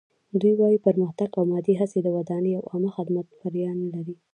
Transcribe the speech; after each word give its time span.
دوی 0.41 0.53
وايي 0.59 0.77
پرمختګ 0.87 1.29
او 1.37 1.43
مادي 1.51 1.73
هڅې 1.81 1.99
د 2.03 2.07
ودانۍ 2.15 2.51
او 2.59 2.63
عامه 2.71 2.89
خدماتو 2.97 3.33
بریا 3.43 3.71
نه 3.81 3.87
لري. 3.93 4.15